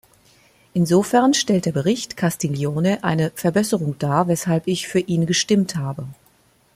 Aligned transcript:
Insofern 0.73 1.35
stellt 1.35 1.67
der 1.67 1.73
Bericht 1.73 2.17
Castiglione 2.17 3.03
eine 3.03 3.31
Verbesserung 3.35 3.99
dar, 3.99 4.27
weshalb 4.27 4.65
ich 4.65 4.87
für 4.87 4.97
ihn 4.97 5.27
gestimmt 5.27 5.75
habe. 5.75 6.07